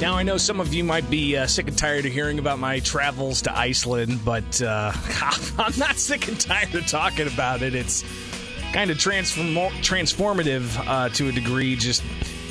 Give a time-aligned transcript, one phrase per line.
[0.00, 2.60] Now, I know some of you might be uh, sick and tired of hearing about
[2.60, 4.92] my travels to Iceland, but uh,
[5.58, 7.74] I'm not sick and tired of talking about it.
[7.74, 8.04] It's
[8.72, 12.04] kind of transform- transformative uh, to a degree, just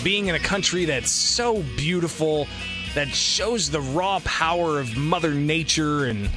[0.03, 2.47] being in a country that's so beautiful,
[2.95, 6.29] that shows the raw power of Mother Nature and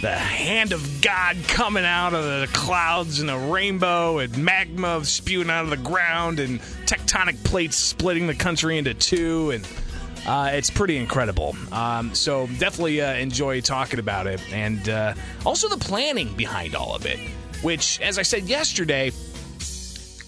[0.00, 5.48] the hand of God coming out of the clouds and a rainbow and magma spewing
[5.48, 9.64] out of the ground and tectonic plates splitting the country into two and
[10.26, 11.56] uh, it's pretty incredible.
[11.72, 16.94] Um, so definitely uh, enjoy talking about it, and uh, also the planning behind all
[16.94, 17.18] of it.
[17.62, 19.10] Which, as I said yesterday,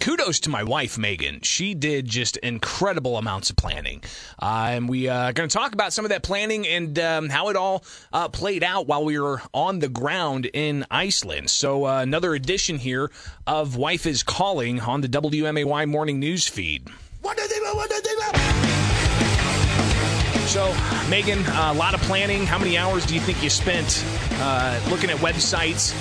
[0.06, 1.40] kudos to my wife Megan.
[1.42, 4.02] She did just incredible amounts of planning,
[4.40, 7.28] uh, and we are uh, going to talk about some of that planning and um,
[7.28, 11.50] how it all uh, played out while we were on the ground in Iceland.
[11.50, 13.10] So uh, another edition here
[13.48, 16.88] of Wife is Calling on the WMAY morning news feed.
[20.56, 20.74] So,
[21.10, 22.46] Megan, uh, a lot of planning.
[22.46, 24.02] How many hours do you think you spent
[24.40, 25.92] uh, looking at websites,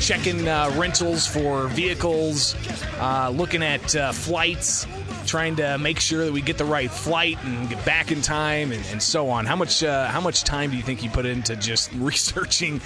[0.00, 2.54] checking uh, rentals for vehicles,
[3.00, 4.86] uh, looking at uh, flights,
[5.26, 8.70] trying to make sure that we get the right flight and get back in time,
[8.70, 9.46] and, and so on?
[9.46, 12.80] How much uh, how much time do you think you put into just researching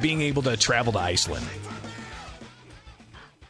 [0.00, 1.44] being able to travel to Iceland?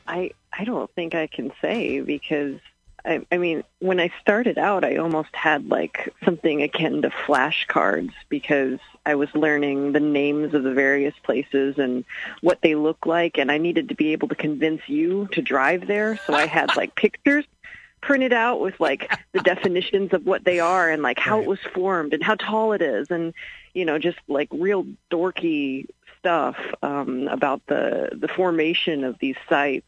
[0.06, 2.60] I I don't think I can say because
[3.05, 8.12] I, I mean, when I started out, I almost had like something akin to flashcards
[8.28, 12.05] because I was learning the names of the various places and
[12.41, 15.86] what they look like, and I needed to be able to convince you to drive
[15.86, 16.19] there.
[16.27, 17.44] So I had like pictures
[18.00, 21.44] printed out with like the definitions of what they are and like how right.
[21.44, 23.34] it was formed and how tall it is, and
[23.75, 25.86] you know, just like real dorky
[26.20, 29.86] stuff um, about the the formation of these sites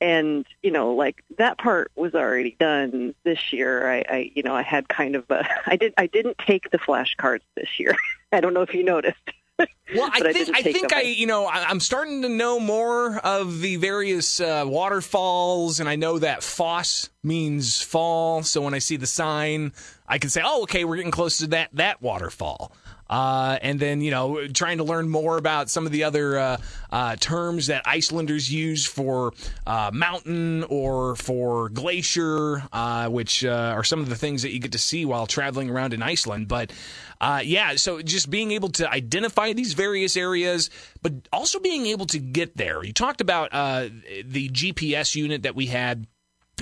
[0.00, 3.90] and you know like that part was already done this year.
[3.90, 6.78] I i you know i had kind of a i did i didn't take the
[6.78, 7.96] flashcards this year.
[8.32, 9.16] I don't know if you noticed.
[9.58, 13.18] Well, I think I, I think I you know I, am starting to know more
[13.18, 18.42] of the various uh, waterfalls, and I know that foss means fall.
[18.42, 19.72] So when I see the sign,
[20.06, 22.72] I can say, "Oh, okay, we're getting close to that that waterfall."
[23.08, 26.56] Uh, and then, you know, trying to learn more about some of the other uh,
[26.90, 29.32] uh, terms that Icelanders use for
[29.66, 34.58] uh, mountain or for glacier, uh, which uh, are some of the things that you
[34.58, 36.48] get to see while traveling around in Iceland.
[36.48, 36.72] But
[37.20, 40.70] yeah, so just being able to identify these various areas,
[41.02, 42.84] but also being able to get there.
[42.84, 46.06] You talked about the GPS unit that we had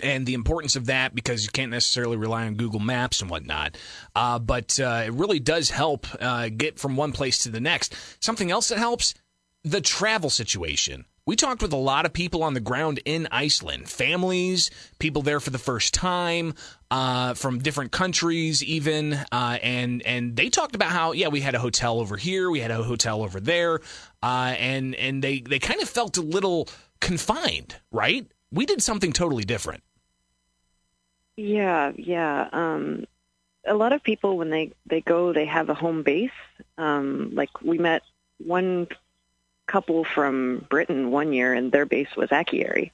[0.02, 3.76] and the importance of that because you can't necessarily rely on Google Maps and whatnot.
[4.14, 7.94] Uh, but uh, it really does help uh, get from one place to the next.
[8.20, 9.14] Something else that helps
[9.62, 11.04] the travel situation.
[11.26, 15.40] We talked with a lot of people on the ground in Iceland, families, people there
[15.40, 16.52] for the first time,
[16.90, 21.54] uh, from different countries, even, uh, and and they talked about how yeah we had
[21.54, 23.80] a hotel over here, we had a hotel over there,
[24.22, 26.68] uh, and and they they kind of felt a little
[27.00, 28.30] confined, right?
[28.54, 29.82] We did something totally different.
[31.36, 32.48] Yeah, yeah.
[32.52, 33.06] Um,
[33.66, 36.30] a lot of people when they they go, they have a home base.
[36.78, 38.02] Um, like we met
[38.38, 38.86] one
[39.66, 42.90] couple from Britain one year, and their base was Akureyri,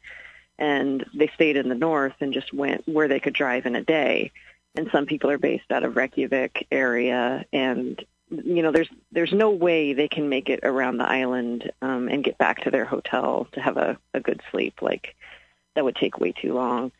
[0.59, 3.83] and they stayed in the north and just went where they could drive in a
[3.83, 4.33] day.
[4.77, 9.51] And some people are based out of Reykjavik area, and you know, there's there's no
[9.51, 13.49] way they can make it around the island um, and get back to their hotel
[13.53, 14.81] to have a, a good sleep.
[14.81, 15.17] Like
[15.75, 16.93] that would take way too long.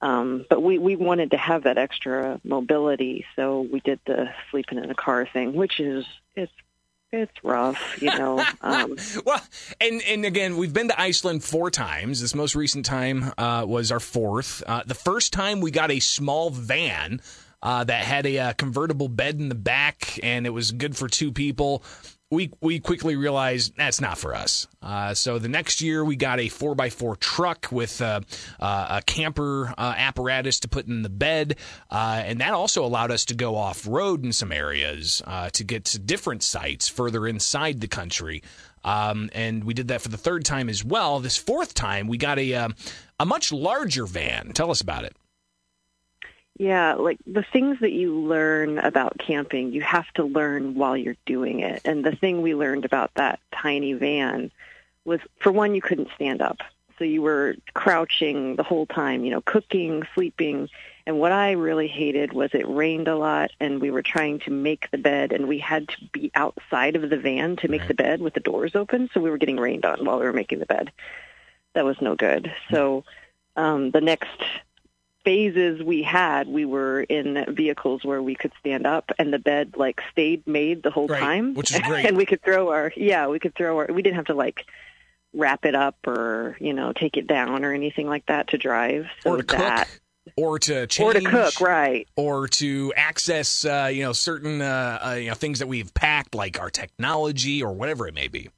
[0.00, 4.78] Um, but we, we wanted to have that extra mobility, so we did the sleeping
[4.78, 6.04] in a car thing, which is
[6.36, 6.52] it's
[7.10, 8.44] it's rough, you know.
[8.60, 9.40] Um, well,
[9.80, 12.20] and and again, we've been to Iceland four times.
[12.20, 14.62] This most recent time uh, was our fourth.
[14.66, 17.20] Uh, the first time we got a small van.
[17.60, 21.08] Uh, that had a uh, convertible bed in the back, and it was good for
[21.08, 21.82] two people
[22.30, 24.66] we we quickly realized that's not for us.
[24.82, 28.20] Uh, so the next year we got a four x four truck with uh,
[28.60, 31.56] uh, a camper uh, apparatus to put in the bed,
[31.90, 35.64] uh, and that also allowed us to go off road in some areas uh, to
[35.64, 38.42] get to different sites further inside the country.
[38.84, 41.20] Um, and we did that for the third time as well.
[41.20, 42.52] This fourth time we got a
[43.20, 44.52] a much larger van.
[44.52, 45.16] Tell us about it.
[46.58, 51.16] Yeah, like the things that you learn about camping, you have to learn while you're
[51.24, 51.82] doing it.
[51.84, 54.50] And the thing we learned about that tiny van
[55.04, 56.58] was, for one, you couldn't stand up.
[56.98, 60.68] So you were crouching the whole time, you know, cooking, sleeping.
[61.06, 64.50] And what I really hated was it rained a lot and we were trying to
[64.50, 67.88] make the bed and we had to be outside of the van to make right.
[67.88, 69.08] the bed with the doors open.
[69.14, 70.90] So we were getting rained on while we were making the bed.
[71.74, 72.52] That was no good.
[72.72, 73.04] So
[73.54, 74.42] um, the next
[75.28, 79.74] phases we had, we were in vehicles where we could stand up and the bed
[79.76, 82.06] like stayed made the whole Right, time, which is great.
[82.06, 84.64] and we could throw our yeah, we could throw our we didn't have to like
[85.34, 89.04] wrap it up or you know take it down or anything like that to drive.
[89.22, 92.08] So or to that cook, or to change, or to cook, right?
[92.16, 96.34] or to access, uh, you know, certain uh, uh, you know things that we've packed,
[96.34, 98.48] like our technology or whatever it may be.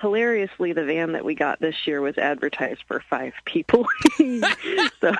[0.00, 3.86] hilariously, the van that we got this year was advertised for five people.
[5.00, 5.14] so,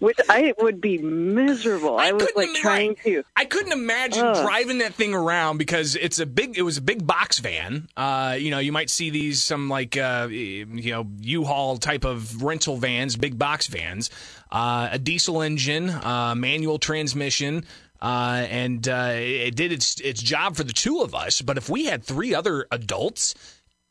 [0.00, 1.98] which I would be miserable.
[1.98, 3.22] I I, was couldn't like even- trying to.
[3.34, 4.44] I couldn't imagine Ugh.
[4.44, 6.56] driving that thing around because it's a big.
[6.56, 7.88] It was a big box van.
[7.96, 12.42] Uh, you know, you might see these some like uh, you know U-Haul type of
[12.42, 14.10] rental vans, big box vans,
[14.50, 17.64] uh, a diesel engine, uh, manual transmission.
[18.00, 21.40] Uh, and uh, it did its its job for the two of us.
[21.40, 23.34] But if we had three other adults,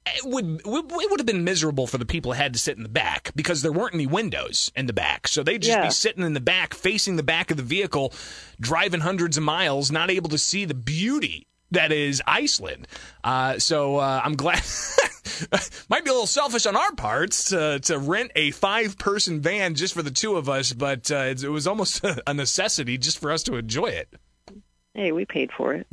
[0.08, 0.66] it would it
[1.12, 3.62] would have been miserable for the people who had to sit in the back because
[3.62, 5.28] there weren't any windows in the back.
[5.28, 5.86] So they'd just Yeah.
[5.86, 8.14] be sitting in the back, facing the back of the vehicle,
[8.60, 12.88] driving hundreds of miles, not able to see the beauty that is Iceland.
[13.24, 14.62] Uh, so uh, I'm glad.
[15.90, 19.74] Might be a little selfish on our parts to, to rent a five person van
[19.76, 23.20] just for the two of us, but uh, it, it was almost a necessity just
[23.20, 24.08] for us to enjoy it.
[24.94, 25.88] Hey, we paid for it.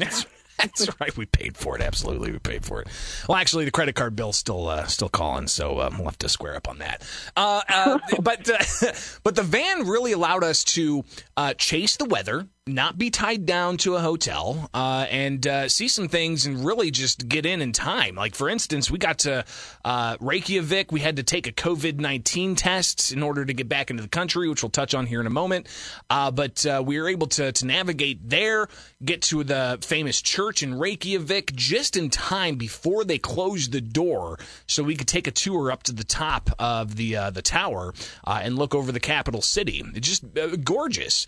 [0.58, 1.16] That's right.
[1.16, 1.82] We paid for it.
[1.82, 2.88] Absolutely, we paid for it.
[3.28, 6.28] Well, actually, the credit card bill's still uh, still calling, so um, we'll have to
[6.28, 7.02] square up on that.
[7.36, 8.92] Uh, uh, but uh,
[9.24, 11.04] but the van really allowed us to
[11.36, 15.88] uh, chase the weather, not be tied down to a hotel, uh, and uh, see
[15.88, 18.14] some things and really just get in in time.
[18.14, 19.44] Like for instance, we got to
[19.84, 20.92] uh, Reykjavik.
[20.92, 24.08] We had to take a COVID nineteen test in order to get back into the
[24.08, 25.66] country, which we'll touch on here in a moment.
[26.08, 28.68] Uh, but uh, we were able to to navigate there,
[29.04, 34.38] get to the famous church in Reykjavik just in time before they closed the door,
[34.68, 37.92] so we could take a tour up to the top of the uh, the tower
[38.24, 39.82] and look over the capital city.
[39.96, 40.24] It's just
[40.62, 41.26] gorgeous.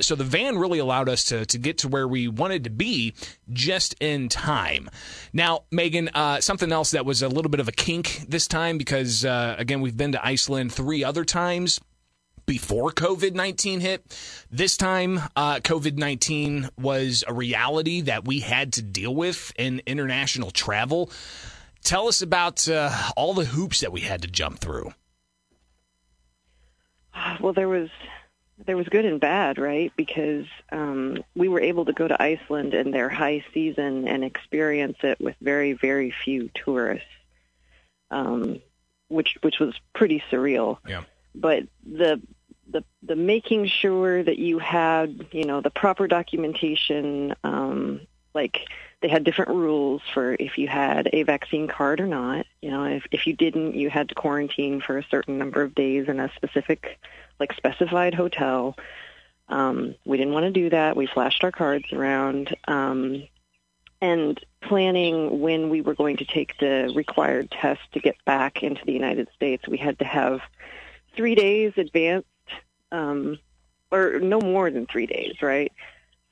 [0.00, 3.14] So the van really allowed us to to get to where we wanted to be
[3.52, 4.88] just in time.
[5.32, 8.78] Now, Megan, uh, something else that was a little bit of a kink this time
[8.78, 11.80] because uh, again we've been to Iceland three other times
[12.46, 14.46] before COVID 19 hit.
[14.50, 19.82] This time, uh, COVID 19 was a reality that we had to deal with in
[19.86, 21.10] international travel.
[21.82, 24.92] Tell us about uh, all the hoops that we had to jump through.
[27.40, 27.88] Well, there was
[28.66, 29.92] there was good and bad, right?
[29.96, 34.98] Because um, we were able to go to Iceland in their high season and experience
[35.02, 37.06] it with very very few tourists,
[38.10, 38.60] um,
[39.08, 40.78] which which was pretty surreal.
[40.86, 41.02] Yeah.
[41.34, 42.20] But the
[42.70, 48.00] the the making sure that you had you know the proper documentation, um,
[48.34, 48.68] like
[49.00, 52.46] they had different rules for if you had a vaccine card or not.
[52.60, 55.74] You know, if if you didn't, you had to quarantine for a certain number of
[55.74, 56.98] days in a specific,
[57.38, 58.76] like specified hotel.
[59.48, 60.96] Um, we didn't want to do that.
[60.96, 62.54] We flashed our cards around.
[62.68, 63.24] Um,
[64.00, 68.84] and planning when we were going to take the required test to get back into
[68.84, 70.40] the United States, we had to have
[71.14, 72.26] three days advanced,
[72.92, 73.38] um,
[73.90, 75.72] or no more than three days, right?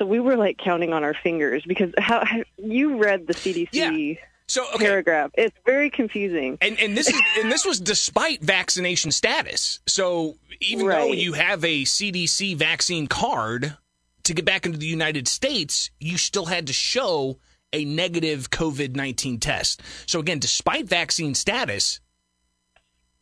[0.00, 3.68] So we were like counting on our fingers because how, how you read the CDC
[3.72, 4.14] Yeah.
[4.48, 5.30] So okay, paragraph.
[5.34, 6.56] It's very confusing.
[6.62, 9.80] and and this is and this was despite vaccination status.
[9.86, 13.76] So even though you have a CDC vaccine card
[14.24, 17.38] to get back into the United States, you still had to show
[17.74, 19.82] a negative COVID nineteen test.
[20.06, 22.00] So again, despite vaccine status,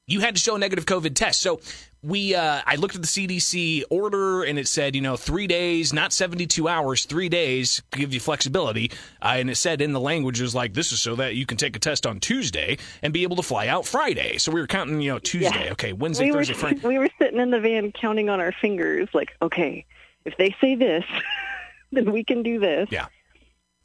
[0.06, 1.40] you had to show a negative COVID test.
[1.40, 1.60] So
[2.06, 5.92] we, uh, I looked at the CDC order and it said, you know, three days,
[5.92, 8.92] not 72 hours, three days, to give you flexibility.
[9.20, 11.46] Uh, and it said in the language, it was like, this is so that you
[11.46, 14.38] can take a test on Tuesday and be able to fly out Friday.
[14.38, 15.72] So we were counting, you know, Tuesday, Yeah.
[15.72, 16.80] okay, Wednesday, we were Thursday, Friday.
[16.86, 19.84] we were sitting in the van counting on our fingers, like, okay,
[20.24, 21.04] if they say this,
[21.92, 22.88] then we can do this.
[22.90, 23.06] Yeah.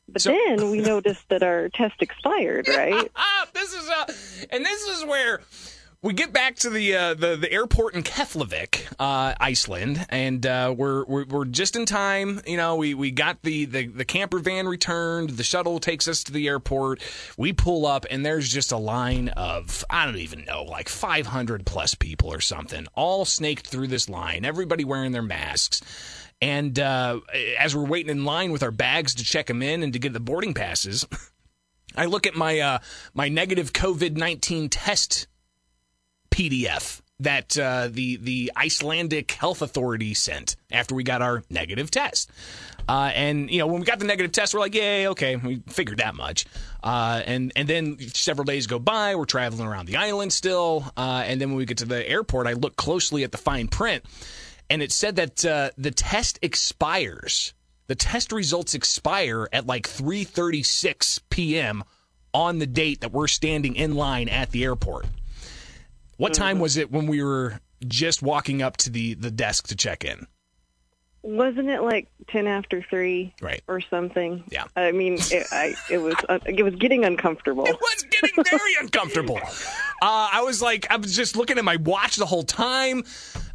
[0.07, 3.09] But So- then we noticed that our test expired, right?
[3.15, 4.13] ah, this is uh,
[4.51, 5.41] and this is where
[6.03, 10.73] we get back to the uh, the the airport in Keflavik, uh, Iceland, and uh,
[10.75, 12.41] we're, we're we're just in time.
[12.47, 15.31] You know, we we got the, the the camper van returned.
[15.31, 17.01] The shuttle takes us to the airport.
[17.37, 21.65] We pull up, and there's just a line of I don't even know, like 500
[21.67, 24.43] plus people or something, all snaked through this line.
[24.43, 25.81] Everybody wearing their masks.
[26.41, 27.19] And uh,
[27.59, 30.13] as we're waiting in line with our bags to check them in and to get
[30.13, 31.05] the boarding passes,
[31.95, 32.79] I look at my uh,
[33.13, 35.27] my negative COVID nineteen test
[36.31, 42.29] PDF that uh, the the Icelandic health authority sent after we got our negative test.
[42.89, 45.61] Uh, and you know, when we got the negative test, we're like, "Yay, okay, we
[45.67, 46.45] figured that much."
[46.83, 51.23] Uh, and and then several days go by, we're traveling around the island still, uh,
[51.25, 54.03] and then when we get to the airport, I look closely at the fine print,
[54.69, 57.53] and it said that uh, the test expires.
[57.87, 61.83] The test results expire at like 3:36 p.m.
[62.33, 65.05] on the date that we're standing in line at the airport.
[66.21, 69.75] What time was it when we were just walking up to the the desk to
[69.75, 70.27] check in?
[71.23, 73.61] Wasn't it like ten after three, Right.
[73.67, 74.43] or something?
[74.51, 74.65] Yeah.
[74.75, 77.65] I mean, it, I it was uh, it was getting uncomfortable.
[77.65, 79.39] It was getting very uncomfortable.
[80.03, 83.03] Uh, I was like, I was just looking at my watch the whole time,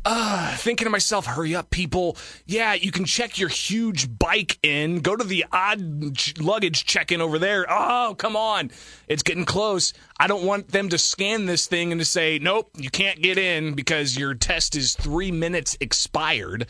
[0.08, 2.16] uh, thinking to myself, hurry up, people.
[2.46, 5.00] Yeah, you can check your huge bike in.
[5.00, 7.66] Go to the odd luggage check in over there.
[7.68, 8.70] Oh, come on.
[9.08, 9.92] It's getting close.
[10.18, 13.36] I don't want them to scan this thing and to say, nope, you can't get
[13.36, 16.68] in because your test is three minutes expired.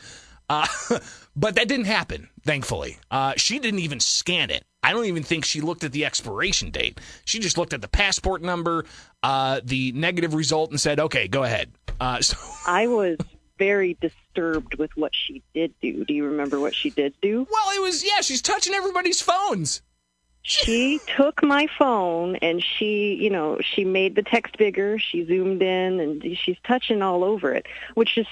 [0.48, 0.66] Uh,
[1.36, 2.96] but that didn't happen, thankfully.
[3.10, 4.64] Uh, she didn't even scan it.
[4.82, 7.00] I don't even think she looked at the expiration date.
[7.26, 8.86] She just looked at the passport number,
[9.22, 11.72] uh, the negative result, and said, okay, go ahead.
[12.00, 12.36] Uh, so
[12.66, 13.18] I was
[13.58, 16.04] very disturbed with what she did do.
[16.04, 17.46] Do you remember what she did do?
[17.50, 18.20] Well, it was yeah.
[18.20, 19.82] She's touching everybody's phones.
[20.42, 24.96] She took my phone and she, you know, she made the text bigger.
[24.96, 28.28] She zoomed in and she's touching all over it, which is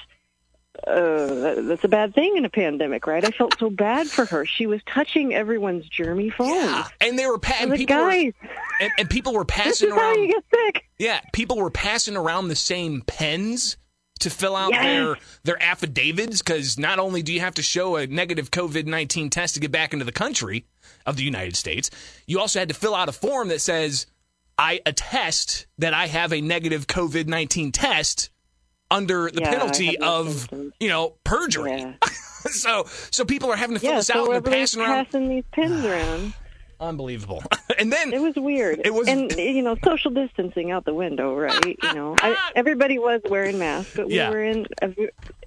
[0.87, 3.25] uh, that's a bad thing in a pandemic, right?
[3.25, 4.45] I felt so bad for her.
[4.47, 6.51] She was touching everyone's germy phones.
[6.55, 8.33] Yeah, and they were pa- and people were, guys,
[8.81, 10.21] and, and people were this passing around.
[10.21, 10.85] you get sick.
[10.99, 13.77] Yeah, people were passing around the same pens
[14.21, 14.83] to fill out Yes.
[14.85, 19.29] their their affidavits because not only do you have to show a negative COVID nineteen
[19.31, 20.65] test to get back into the country
[21.07, 21.91] of the United States,
[22.27, 24.07] you also had to fill out a form that says
[24.57, 28.31] I attest that I have a negative COVID nineteen test
[28.95, 30.49] under the Yeah, penalty of
[30.81, 31.79] you know perjury.
[31.81, 31.95] Yeah,
[32.51, 33.97] so so people are having to fill yeah.
[33.99, 35.05] this out and passing around.
[35.07, 36.33] passing these pins around.
[36.81, 37.43] Unbelievable.
[37.79, 38.81] and then It was weird.
[38.85, 41.77] It was- and you know, social distancing out the window, right?
[41.83, 44.31] You know, I, everybody was wearing masks, but we Yeah.
[44.31, 44.67] were in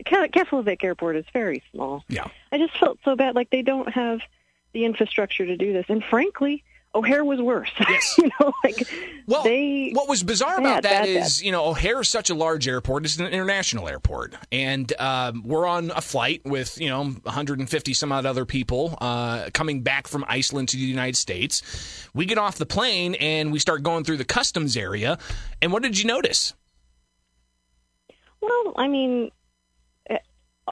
[0.06, 2.04] Keflavik Airport is very small.
[2.08, 2.27] yeah.
[2.51, 4.20] I just felt so bad, like they don't have
[4.74, 5.86] the infrastructure to do this.
[5.89, 6.63] And frankly,
[6.96, 7.70] O'Hare was worse.
[7.79, 8.15] Yes.
[8.17, 8.88] you know, like
[9.27, 9.91] Well, they.
[9.94, 12.67] what was bizarre about Bad, that bad, is, you know, O'Hare is such a large
[12.67, 13.06] airport.
[13.06, 14.34] It's an international airport.
[14.51, 19.50] And um, we're on a flight with, you know, 150 some odd other people uh,
[19.53, 22.08] coming back from Iceland to the United States.
[22.15, 25.20] We get off the plane and we start going through the customs area.
[25.62, 26.56] And what did you notice?
[28.41, 29.32] Well, I mean,
[30.10, 30.17] eh,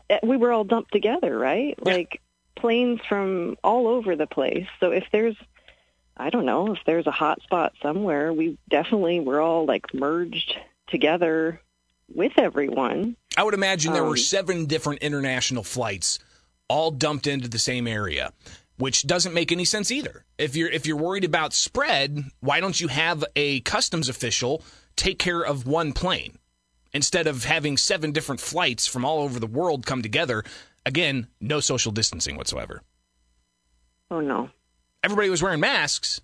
[0.10, 1.76] eh, we were all dumped together, right?
[1.86, 1.94] Yeah.
[1.94, 2.22] Like
[2.56, 4.66] planes from all over the place.
[4.80, 5.36] So if there's,
[6.18, 10.58] I don't know, if there's a hot spot somewhere, we definitely were all like merged
[10.88, 11.62] together
[12.14, 13.18] with everyone.
[13.36, 16.20] I would imagine there were Um, seven different international flights
[16.70, 18.32] all dumped into the same area,
[18.78, 20.24] which doesn't make any sense either.
[20.38, 24.64] If you're if you're worried about spread, why don't you have a customs official
[24.96, 26.38] take care of one plane
[26.94, 30.44] instead of having seven different flights from all over the world come together?
[30.86, 32.84] Again, no social distancing whatsoever.
[34.10, 34.50] Oh no.
[35.06, 36.20] Everybody was wearing masks,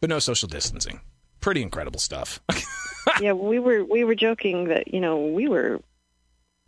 [0.00, 1.00] but no social distancing.
[1.40, 2.38] Pretty incredible stuff.
[3.22, 5.80] yeah, we were we were joking that you know we were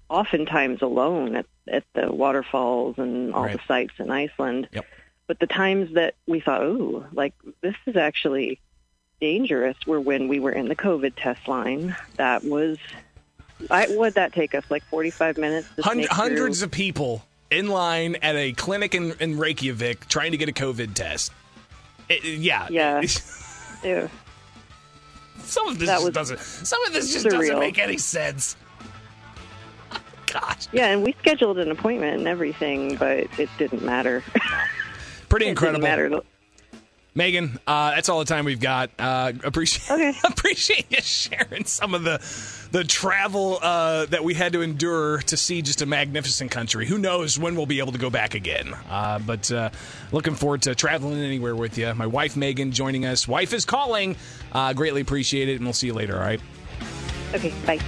[0.08, 3.52] oftentimes alone at at the waterfalls and all Right.
[3.58, 4.68] the sites in Iceland.
[4.72, 4.86] Yep.
[5.26, 8.58] But the times that we thought, oh, like this is actually
[9.20, 11.94] dangerous, were when we were in the COVID test line.
[12.16, 12.78] That was,
[13.70, 15.68] I would that take us like forty five minutes?
[15.76, 16.16] to Hun- sneak through?
[16.16, 20.52] hundreds of people in line at a clinic in, in Reykjavik trying to get a
[20.52, 21.32] COVID test.
[22.08, 23.02] It- it- yeah, Yeah.
[23.84, 24.08] Ew.
[25.44, 26.40] Some of this That just doesn't.
[26.40, 28.56] Some of this just doesn't make any sense.
[30.26, 34.22] Gosh, Yeah, and we scheduled an appointment and everything, but it didn't matter.
[35.28, 35.80] pretty it incredible.
[35.86, 36.22] didn't matter.
[37.14, 38.90] Megan, uh, that's all the time we've got.
[38.98, 40.18] Uh, appreciate Okay.
[40.24, 42.18] appreciate you sharing some of the
[42.72, 46.86] the travel uh, that we had to endure to see just a magnificent country.
[46.86, 48.72] Who knows when we'll be able to go back again?
[48.88, 49.68] Uh, but uh,
[50.10, 51.92] looking forward to traveling anywhere with you.
[51.94, 53.28] My wife Megan joining us.
[53.28, 54.16] Wife is calling.
[54.50, 56.14] Uh, greatly appreciate it, and we'll see you later.
[56.16, 56.40] All right.
[57.34, 57.80] Okay, bye.